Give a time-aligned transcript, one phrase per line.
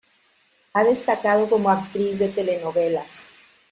[0.73, 3.11] Ha destacado como actriz de telenovelas.